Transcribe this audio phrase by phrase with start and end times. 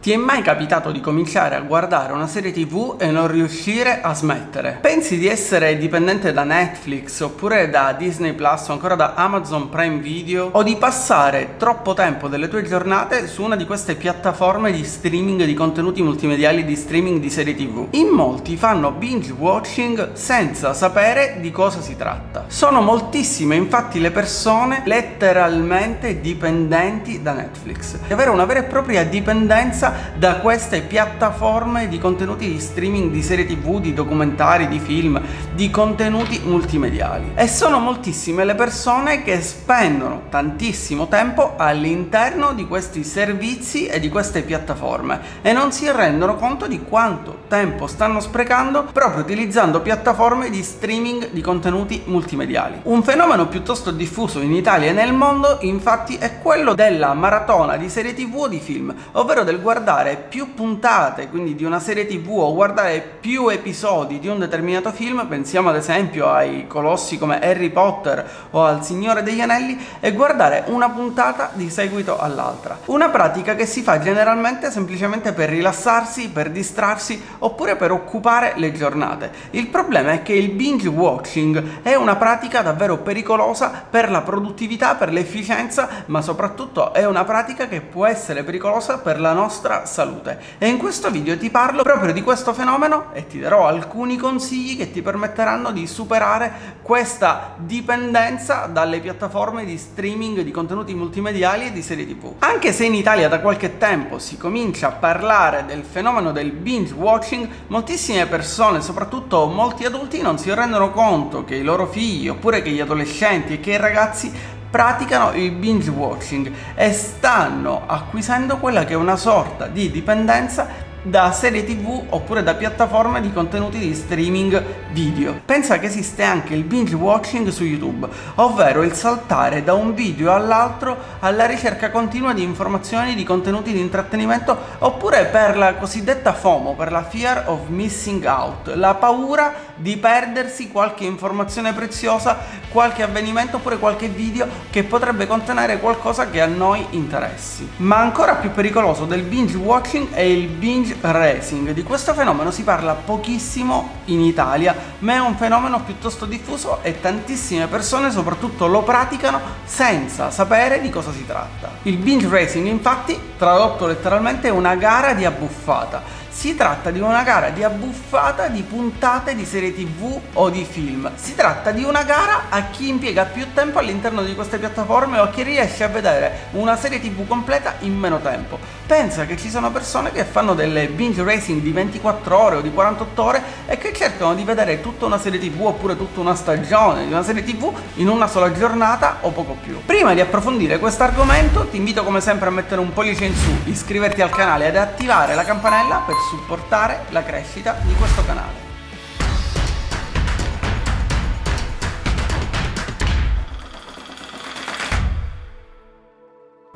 [0.00, 4.14] Ti è mai capitato di cominciare a guardare una serie tv e non riuscire a
[4.14, 4.78] smettere?
[4.80, 9.98] Pensi di essere dipendente da Netflix oppure da Disney Plus o ancora da Amazon Prime
[9.98, 14.82] Video o di passare troppo tempo delle tue giornate su una di queste piattaforme di
[14.84, 17.88] streaming di contenuti multimediali di streaming di serie tv?
[17.90, 22.46] In molti fanno binge watching senza sapere di cosa si tratta.
[22.46, 27.98] Sono moltissime infatti le persone letteralmente dipendenti da Netflix.
[28.06, 33.22] Di avere una vera e propria dipendenza da queste piattaforme di contenuti di streaming di
[33.22, 35.20] serie tv, di documentari, di film,
[35.54, 37.32] di contenuti multimediali.
[37.34, 44.08] E sono moltissime le persone che spendono tantissimo tempo all'interno di questi servizi e di
[44.08, 50.50] queste piattaforme e non si rendono conto di quanto tempo stanno sprecando proprio utilizzando piattaforme
[50.50, 52.80] di streaming di contenuti multimediali.
[52.84, 57.88] Un fenomeno piuttosto diffuso in Italia e nel mondo infatti è quello della maratona di
[57.88, 62.06] serie tv o di film, ovvero del guardare guardare più puntate, quindi di una serie
[62.06, 67.40] tv o guardare più episodi di un determinato film, pensiamo ad esempio ai colossi come
[67.40, 72.78] Harry Potter o al Signore degli Anelli, e guardare una puntata di seguito all'altra.
[72.86, 78.72] Una pratica che si fa generalmente semplicemente per rilassarsi, per distrarsi oppure per occupare le
[78.72, 79.30] giornate.
[79.52, 84.94] Il problema è che il binge watching è una pratica davvero pericolosa per la produttività,
[84.94, 89.86] per l'efficienza, ma soprattutto è una pratica che può essere pericolosa per la nostra nostra
[89.86, 90.38] salute.
[90.58, 94.76] E in questo video ti parlo proprio di questo fenomeno e ti darò alcuni consigli
[94.76, 101.72] che ti permetteranno di superare questa dipendenza dalle piattaforme di streaming di contenuti multimediali e
[101.72, 102.34] di serie tv.
[102.40, 106.92] Anche se in Italia da qualche tempo si comincia a parlare del fenomeno del binge
[106.94, 112.62] watching, moltissime persone, soprattutto molti adulti, non si rendono conto che i loro figli oppure
[112.62, 118.84] che gli adolescenti e che i ragazzi praticano il binge watching e stanno acquisendo quella
[118.84, 123.94] che è una sorta di dipendenza da serie tv oppure da piattaforme di contenuti di
[123.94, 125.40] streaming video.
[125.44, 130.34] Pensa che esiste anche il binge watching su YouTube, ovvero il saltare da un video
[130.34, 136.74] all'altro alla ricerca continua di informazioni, di contenuti di intrattenimento oppure per la cosiddetta FOMO,
[136.74, 142.36] per la fear of missing out, la paura di perdersi qualche informazione preziosa,
[142.70, 147.68] qualche avvenimento oppure qualche video che potrebbe contenere qualcosa che a noi interessi.
[147.76, 151.70] Ma ancora più pericoloso del binge watching è il binge racing.
[151.70, 157.00] Di questo fenomeno si parla pochissimo in Italia, ma è un fenomeno piuttosto diffuso e
[157.00, 161.70] tantissime persone soprattutto lo praticano senza sapere di cosa si tratta.
[161.82, 167.22] Il binge racing infatti, tradotto letteralmente, è una gara di abbuffata si tratta di una
[167.22, 171.10] gara di abbuffata di puntate di serie tv o di film.
[171.16, 175.24] Si tratta di una gara a chi impiega più tempo all'interno di queste piattaforme o
[175.24, 178.58] a chi riesce a vedere una serie tv completa in meno tempo.
[178.86, 182.70] Pensa che ci sono persone che fanno delle binge racing di 24 ore o di
[182.70, 187.06] 48 ore e che cercano di vedere tutta una serie tv oppure tutta una stagione
[187.06, 189.80] di una serie tv in una sola giornata o poco più.
[189.84, 193.50] Prima di approfondire questo argomento ti invito come sempre a mettere un pollice in su,
[193.64, 198.68] iscriverti al canale ed attivare la campanella per supportare la crescita di questo canale.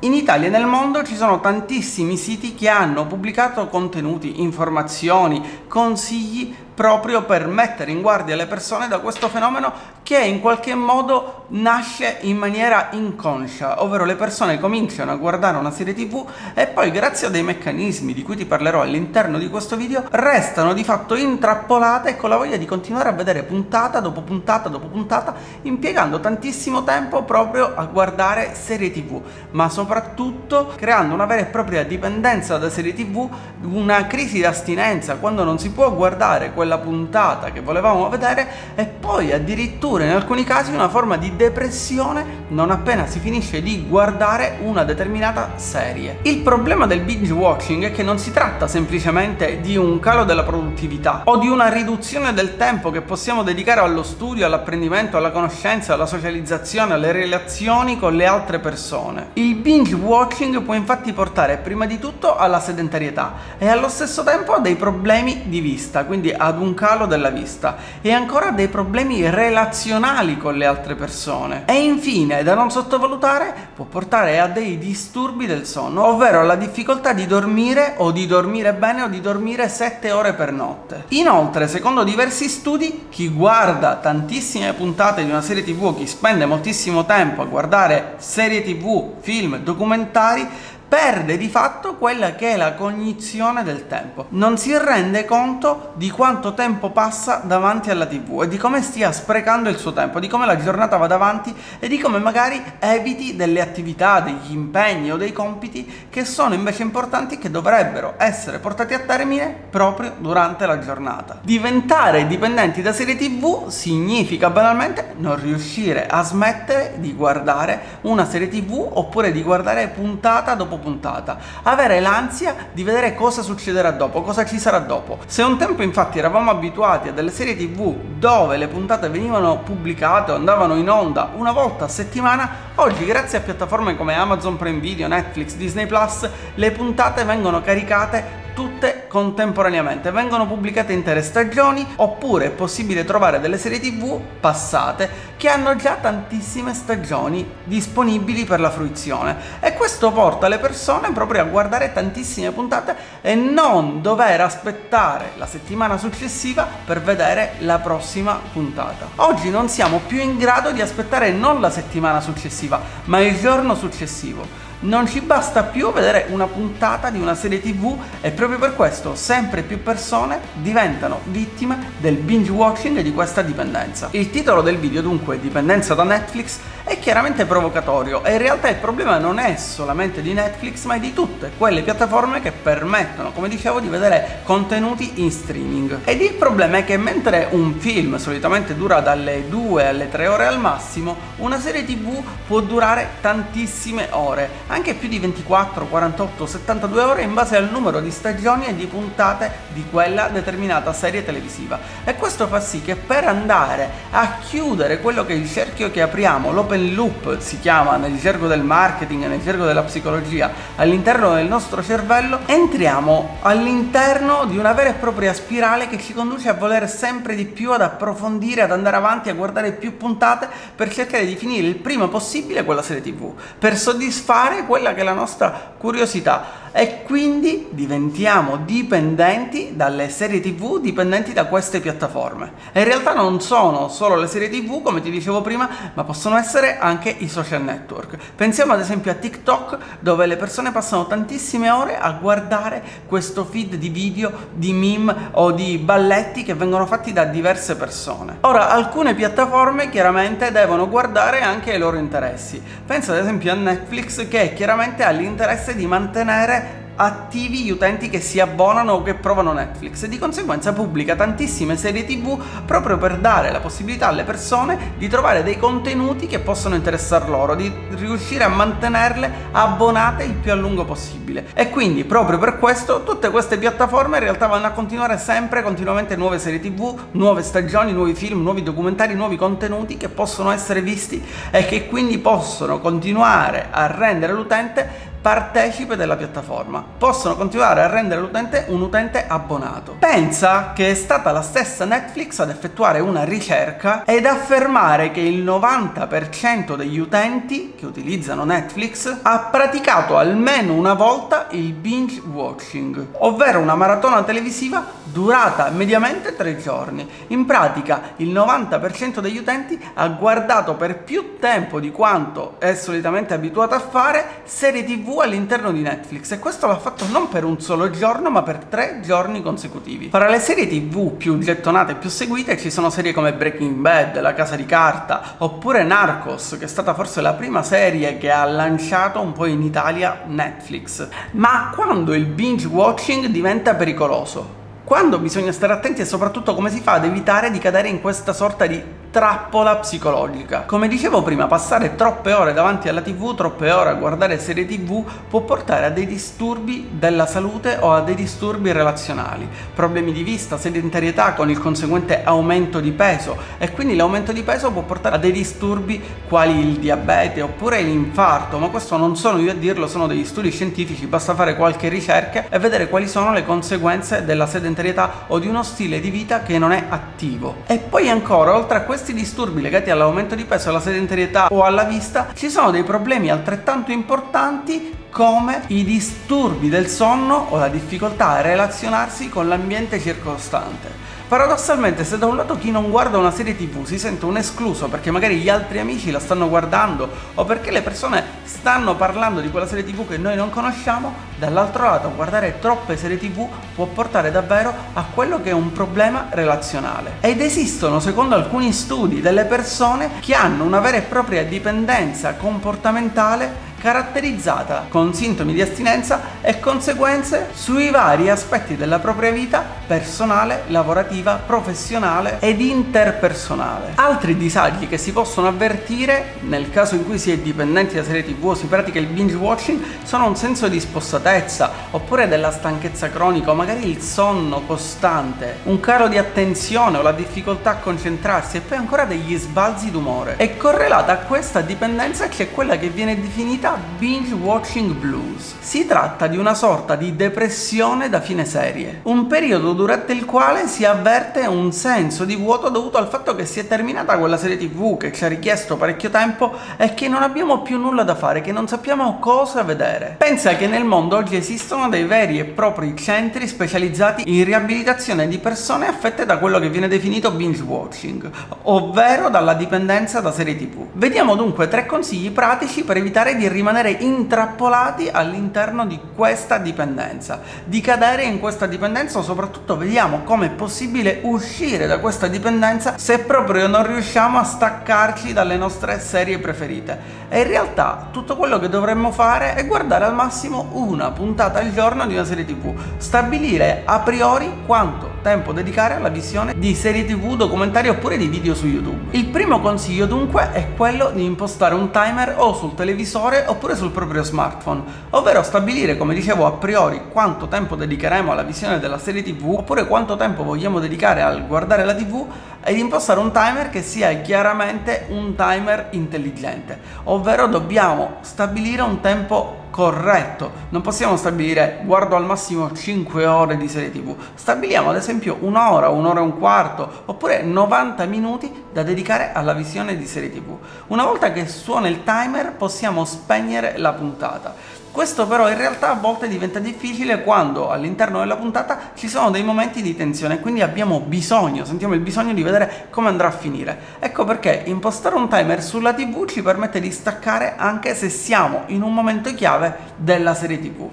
[0.01, 6.53] In Italia e nel mondo ci sono tantissimi siti che hanno pubblicato contenuti, informazioni, consigli
[6.75, 12.17] proprio per mettere in guardia le persone da questo fenomeno che in qualche modo nasce
[12.21, 17.27] in maniera inconscia, ovvero le persone cominciano a guardare una serie tv e poi grazie
[17.27, 22.17] a dei meccanismi di cui ti parlerò all'interno di questo video restano di fatto intrappolate
[22.17, 27.23] con la voglia di continuare a vedere puntata dopo puntata dopo puntata impiegando tantissimo tempo
[27.23, 29.21] proprio a guardare serie tv,
[29.51, 33.27] ma soprattutto creando una vera e propria dipendenza da serie tv,
[33.61, 38.47] una crisi di astinenza quando non si può guardare quella quella puntata che volevamo vedere
[38.73, 43.85] e poi addirittura in alcuni casi una forma di depressione non appena si finisce di
[43.87, 46.17] guardare una determinata serie.
[46.23, 50.41] Il problema del binge watching è che non si tratta semplicemente di un calo della
[50.41, 55.93] produttività o di una riduzione del tempo che possiamo dedicare allo studio, all'apprendimento, alla conoscenza,
[55.93, 59.27] alla socializzazione, alle relazioni con le altre persone.
[59.33, 64.53] Il binge watching può infatti portare prima di tutto alla sedentarietà e allo stesso tempo
[64.53, 68.69] a dei problemi di vista, quindi ad ad un calo della vista e ancora dei
[68.69, 71.63] problemi relazionali con le altre persone.
[71.65, 77.13] E infine, da non sottovalutare, può portare a dei disturbi del sonno, ovvero alla difficoltà
[77.13, 81.05] di dormire o di dormire bene o di dormire 7 ore per notte.
[81.09, 87.05] Inoltre, secondo diversi studi, chi guarda tantissime puntate di una serie tv, chi spende moltissimo
[87.05, 90.47] tempo a guardare serie tv, film, documentari,
[90.87, 94.27] perde di fatto quella che è la cognizione del tempo.
[94.29, 99.11] Non si rende conto di quanto tempo passa davanti alla TV e di come stia
[99.11, 103.35] sprecando il suo tempo, di come la giornata va davanti e di come magari eviti
[103.35, 108.93] delle attività, degli impegni o dei compiti che sono invece importanti che dovrebbero essere portati
[108.93, 111.39] a termine proprio durante la giornata.
[111.41, 118.47] Diventare dipendenti da serie TV significa banalmente non riuscire a smettere di guardare una serie
[118.47, 124.45] TV oppure di guardare puntata dopo puntata, avere l'ansia di vedere cosa succederà dopo, cosa
[124.45, 125.19] ci sarà dopo.
[125.25, 130.31] Se un tempo infatti eravamo abituati a delle serie tv dove le puntate venivano pubblicate
[130.31, 134.79] o andavano in onda una volta a settimana, oggi grazie a piattaforme come Amazon Prime
[134.79, 142.45] Video, Netflix, Disney Plus, le puntate vengono caricate tutte contemporaneamente, vengono pubblicate intere stagioni oppure
[142.45, 148.71] è possibile trovare delle serie tv passate che hanno già tantissime stagioni disponibili per la
[148.71, 149.35] fruizione.
[149.59, 155.45] E questo porta le persone proprio a guardare tantissime puntate e non dover aspettare la
[155.45, 159.09] settimana successiva per vedere la prossima puntata.
[159.17, 163.75] Oggi non siamo più in grado di aspettare non la settimana successiva ma il giorno
[163.75, 168.75] successivo non ci basta più vedere una puntata di una serie tv e proprio per
[168.75, 174.09] questo sempre più persone diventano vittime del binge watching e di questa dipendenza.
[174.11, 178.75] Il titolo del video dunque dipendenza da Netflix è chiaramente provocatorio e in realtà il
[178.75, 183.49] problema non è solamente di Netflix ma è di tutte quelle piattaforme che permettono, come
[183.49, 186.01] dicevo, di vedere contenuti in streaming.
[186.03, 190.45] Ed il problema è che mentre un film solitamente dura dalle 2 alle 3 ore
[190.45, 197.01] al massimo, una serie tv può durare tantissime ore anche più di 24, 48, 72
[197.01, 201.79] ore in base al numero di stagioni e di puntate di quella determinata serie televisiva.
[202.03, 206.03] E questo fa sì che per andare a chiudere quello che è il cerchio che
[206.03, 211.47] apriamo, l'open loop si chiama nel gergo del marketing, nel gergo della psicologia, all'interno del
[211.47, 216.89] nostro cervello, entriamo all'interno di una vera e propria spirale che ci conduce a voler
[216.89, 221.35] sempre di più ad approfondire, ad andare avanti, a guardare più puntate per cercare di
[221.35, 225.73] finire il prima possibile quella serie tv, per soddisfare soddisfare quella che è la nostra
[225.77, 232.51] curiosità e quindi diventiamo dipendenti dalle serie tv, dipendenti da queste piattaforme.
[232.73, 236.35] E in realtà non sono solo le serie tv, come ti dicevo prima, ma possono
[236.35, 238.17] essere anche i social network.
[238.35, 243.75] Pensiamo ad esempio a TikTok, dove le persone passano tantissime ore a guardare questo feed
[243.75, 248.39] di video, di meme o di balletti che vengono fatti da diverse persone.
[248.41, 252.61] Ora, alcune piattaforme chiaramente devono guardare anche i loro interessi.
[252.85, 256.63] Penso ad esempio a Netflix che chiaramente ha l'interesse di mantenere
[256.95, 261.77] attivi gli utenti che si abbonano o che provano Netflix e di conseguenza pubblica tantissime
[261.77, 266.75] serie tv proprio per dare la possibilità alle persone di trovare dei contenuti che possono
[266.75, 271.47] interessare loro, di riuscire a mantenerle abbonate il più a lungo possibile.
[271.53, 276.15] E quindi proprio per questo tutte queste piattaforme in realtà vanno a continuare sempre continuamente
[276.15, 281.23] nuove serie tv, nuove stagioni, nuovi film, nuovi documentari, nuovi contenuti che possono essere visti
[281.51, 286.85] e che quindi possono continuare a rendere l'utente partecipe della piattaforma.
[286.99, 289.95] Possono continuare a rendere l'utente un utente abbonato.
[289.97, 295.43] Pensa che è stata la stessa Netflix ad effettuare una ricerca ed affermare che il
[295.43, 303.57] 90% degli utenti che utilizzano Netflix ha praticato almeno una volta il binge watching, ovvero
[303.57, 307.09] una maratona televisiva durata mediamente 3 giorni.
[307.29, 313.33] In pratica il 90% degli utenti ha guardato per più tempo di quanto è solitamente
[313.33, 317.59] abituato a fare serie tv all'interno di Netflix e questo l'ha fatto non per un
[317.59, 320.09] solo giorno ma per tre giorni consecutivi.
[320.09, 324.19] Fra le serie tv più gettonate e più seguite ci sono serie come Breaking Bad,
[324.19, 328.45] La Casa di Carta oppure Narcos che è stata forse la prima serie che ha
[328.45, 331.07] lanciato un po' in Italia Netflix.
[331.31, 334.63] Ma quando il binge watching diventa pericoloso?
[334.83, 338.33] Quando bisogna stare attenti e soprattutto come si fa ad evitare di cadere in questa
[338.33, 338.79] sorta di
[339.15, 340.63] trappola psicologica.
[340.63, 345.05] Come dicevo prima, passare troppe ore davanti alla tv, troppe ore a guardare serie tv
[345.29, 350.57] può portare a dei disturbi della salute o a dei disturbi relazionali, problemi di vista,
[350.57, 355.19] sedentarietà con il conseguente aumento di peso e quindi l'aumento di peso può portare a
[355.19, 360.07] dei disturbi quali il diabete oppure l'infarto, ma questo non sono io a dirlo, sono
[360.07, 365.23] degli studi scientifici, basta fare qualche ricerca e vedere quali sono le conseguenze della sedentarietà
[365.27, 367.63] o di uno stile di vita che non è attivo.
[367.65, 371.61] E poi ancora, oltre a questo questi disturbi legati all'aumento di peso, alla sedentarietà o
[371.61, 377.67] alla vista, ci sono dei problemi altrettanto importanti come i disturbi del sonno o la
[377.67, 381.14] difficoltà a relazionarsi con l'ambiente circostante.
[381.27, 384.89] Paradossalmente, se da un lato chi non guarda una serie tv si sente un escluso
[384.89, 389.49] perché magari gli altri amici la stanno guardando o perché le persone stanno parlando di
[389.49, 394.29] quella serie tv che noi non conosciamo, dall'altro lato guardare troppe serie tv può portare
[394.29, 397.13] davvero a quello che è un problema relazionale.
[397.21, 403.73] Ed esistono, secondo alcuni studi, delle persone che hanno una vera e propria dipendenza comportamentale
[403.85, 411.39] caratterizzata con sintomi di astinenza e conseguenze sui vari aspetti della propria vita personale, lavorativa,
[411.45, 413.91] professionale ed interpersonale.
[413.93, 418.23] Altri disagi che si possono avvertire nel caso in cui si è dipendenti da serie
[418.23, 423.11] tv o si pratica il binge watching sono un senso di spossatezza oppure della stanchezza
[423.11, 428.57] cronica o magari il sonno costante, un calo di attenzione o la difficoltà a concentrarsi
[428.57, 430.37] e poi ancora degli sbalzi d'umore.
[430.37, 435.55] E correlata a questa dipendenza c'è quella che viene definita Binge Watching Blues.
[435.59, 440.67] Si tratta di una sorta di depressione da fine serie, un periodo durante il quale
[440.67, 444.57] si avverte un senso di vuoto dovuto al fatto che si è terminata quella serie
[444.57, 448.41] tv che ci ha richiesto parecchio tempo e che non abbiamo più nulla da fare,
[448.41, 450.15] che non sappiamo cosa vedere.
[450.17, 455.39] Pensa che nel mondo oggi esistono dei veri e propri centri specializzati in riabilitazione di
[455.39, 458.29] persone affette da quello che viene definito binge watching,
[458.63, 460.85] ovvero dalla dipendenza da serie tv.
[460.93, 467.41] Vediamo dunque tre consigli pratici per evitare di rimanere rimanere intrappolati all'interno di questa dipendenza,
[467.63, 472.99] di cadere in questa dipendenza o soprattutto vediamo come è possibile uscire da questa dipendenza
[472.99, 477.23] se proprio non riusciamo a staccarci dalle nostre serie preferite.
[477.27, 481.73] E in realtà tutto quello che dovremmo fare è guardare al massimo una puntata al
[481.73, 487.03] giorno di una serie tv, stabilire a priori quanto tempo dedicare alla visione di serie
[487.03, 489.17] tv, documentari oppure di video su YouTube.
[489.17, 493.89] Il primo consiglio dunque è quello di impostare un timer o sul televisore oppure sul
[493.89, 499.23] proprio smartphone, ovvero stabilire, come dicevo a priori, quanto tempo dedicheremo alla visione della serie
[499.23, 502.27] tv oppure quanto tempo vogliamo dedicare al guardare la tv
[502.63, 509.64] ed impostare un timer che sia chiaramente un timer intelligente, ovvero dobbiamo stabilire un tempo
[509.75, 510.53] corretto.
[510.69, 514.15] Non possiamo stabilire guardo al massimo 5 ore di serie TV.
[514.33, 519.97] Stabiliamo ad esempio un'ora, un'ora e un quarto, oppure 90 minuti da dedicare alla visione
[519.97, 520.57] di serie TV.
[520.87, 524.55] Una volta che suona il timer possiamo spegnere la puntata.
[524.95, 529.43] Questo però in realtà a volte diventa difficile quando all'interno della puntata ci sono dei
[529.43, 533.77] momenti di tensione, quindi abbiamo bisogno, sentiamo il bisogno di vedere come andrà a finire.
[533.99, 538.83] Ecco perché impostare un timer sulla TV ci permette di staccare anche se siamo in
[538.83, 540.89] un momento chiave della serie TV.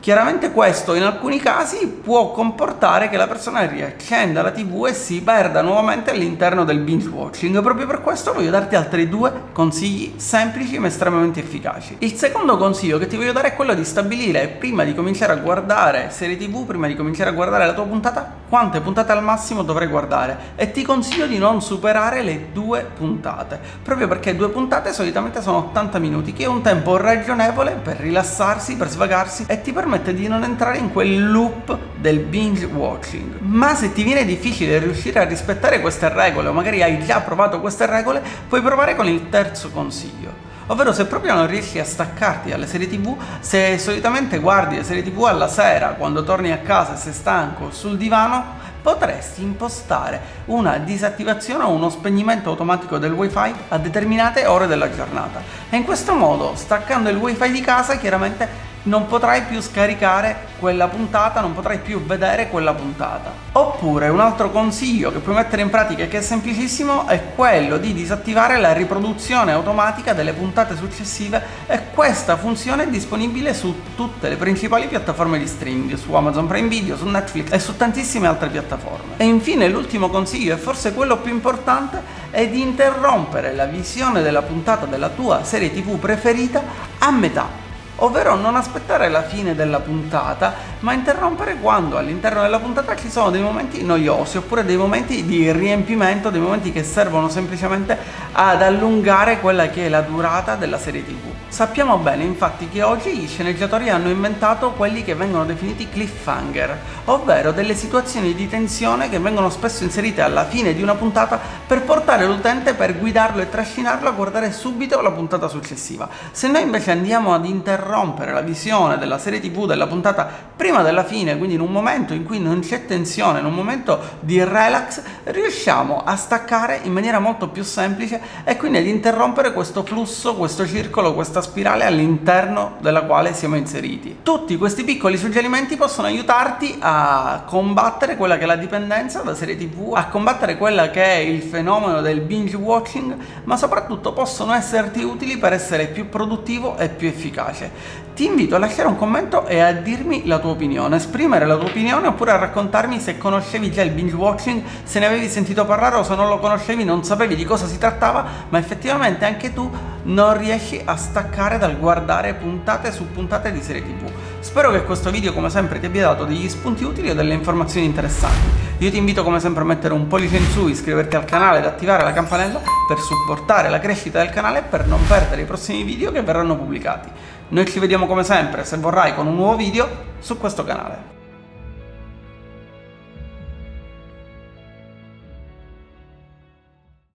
[0.00, 5.20] Chiaramente questo in alcuni casi può comportare che la persona riaccenda la tv e si
[5.22, 7.60] perda nuovamente all'interno del binge watching.
[7.60, 11.96] Proprio per questo voglio darti altri due consigli semplici ma estremamente efficaci.
[11.98, 15.36] Il secondo consiglio che ti voglio dare è quello di stabilire prima di cominciare a
[15.36, 19.62] guardare serie tv, prima di cominciare a guardare la tua puntata, quante puntate al massimo
[19.62, 24.92] dovrai guardare e ti consiglio di non superare le due puntate, proprio perché due puntate
[24.92, 29.72] solitamente sono 80 minuti, che è un tempo ragionevole per rilassarsi, per svagarsi e ti
[29.72, 33.38] permette di non entrare in quel loop del binge watching.
[33.40, 37.60] Ma se ti viene difficile riuscire a rispettare queste regole o magari hai già provato
[37.60, 40.47] queste regole, puoi provare con il terzo consiglio.
[40.70, 45.02] Ovvero se proprio non riesci a staccarti dalle serie tv, se solitamente guardi le serie
[45.02, 50.76] tv alla sera quando torni a casa e sei stanco sul divano, potresti impostare una
[50.76, 55.40] disattivazione o uno spegnimento automatico del wifi a determinate ore della giornata.
[55.70, 60.88] E in questo modo, staccando il wifi di casa, chiaramente non potrai più scaricare quella
[60.88, 63.32] puntata, non potrai più vedere quella puntata.
[63.52, 67.76] Oppure un altro consiglio che puoi mettere in pratica e che è semplicissimo è quello
[67.76, 74.28] di disattivare la riproduzione automatica delle puntate successive e questa funzione è disponibile su tutte
[74.28, 78.48] le principali piattaforme di streaming, su Amazon Prime Video, su Netflix e su tantissime altre
[78.48, 79.14] piattaforme.
[79.16, 84.42] E infine l'ultimo consiglio, e forse quello più importante, è di interrompere la visione della
[84.42, 86.62] puntata della tua serie tv preferita
[86.98, 87.66] a metà
[88.00, 93.30] ovvero non aspettare la fine della puntata, ma interrompere quando all'interno della puntata ci sono
[93.30, 97.96] dei momenti noiosi oppure dei momenti di riempimento, dei momenti che servono semplicemente
[98.32, 101.16] ad allungare quella che è la durata della serie TV.
[101.48, 107.52] Sappiamo bene infatti che oggi gli sceneggiatori hanno inventato quelli che vengono definiti cliffhanger, ovvero
[107.52, 112.26] delle situazioni di tensione che vengono spesso inserite alla fine di una puntata per portare
[112.26, 116.08] l'utente per guidarlo e trascinarlo a guardare subito la puntata successiva.
[116.30, 120.82] Se noi invece andiamo ad interrompere interrompere la visione della serie tv della puntata prima
[120.82, 124.42] della fine, quindi in un momento in cui non c'è tensione, in un momento di
[124.44, 130.34] relax, riusciamo a staccare in maniera molto più semplice e quindi ad interrompere questo flusso,
[130.34, 134.18] questo circolo, questa spirale all'interno della quale siamo inseriti.
[134.22, 139.56] Tutti questi piccoli suggerimenti possono aiutarti a combattere quella che è la dipendenza da serie
[139.56, 145.02] tv, a combattere quella che è il fenomeno del binge watching, ma soprattutto possono esserti
[145.02, 147.77] utili per essere più produttivo e più efficace.
[148.14, 151.68] Ti invito a lasciare un commento e a dirmi la tua opinione, esprimere la tua
[151.68, 155.96] opinione oppure a raccontarmi se conoscevi già il binge watching, se ne avevi sentito parlare
[155.96, 159.70] o se non lo conoscevi, non sapevi di cosa si trattava, ma effettivamente anche tu
[160.02, 164.10] non riesci a staccare dal guardare puntate su puntate di serie tv.
[164.40, 167.86] Spero che questo video come sempre ti abbia dato degli spunti utili o delle informazioni
[167.86, 168.46] interessanti.
[168.78, 171.64] Io ti invito come sempre a mettere un pollice in su, iscriverti al canale ed
[171.64, 175.82] attivare la campanella per supportare la crescita del canale e per non perdere i prossimi
[175.82, 177.08] video che verranno pubblicati.
[177.48, 179.88] Noi ci vediamo come sempre, se vorrai, con un nuovo video
[180.20, 181.17] su questo canale.